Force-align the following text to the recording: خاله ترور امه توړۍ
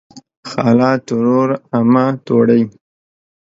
خاله 0.49 0.91
ترور 1.07 1.49
امه 1.79 2.05
توړۍ 2.25 2.63